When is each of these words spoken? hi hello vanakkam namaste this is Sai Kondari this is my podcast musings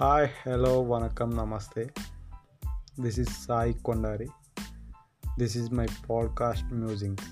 hi 0.00 0.28
hello 0.46 0.82
vanakkam 0.82 1.30
namaste 1.36 1.90
this 3.00 3.18
is 3.18 3.46
Sai 3.46 3.74
Kondari 3.74 4.28
this 5.38 5.56
is 5.56 5.72
my 5.72 5.86
podcast 6.10 6.72
musings 6.72 7.26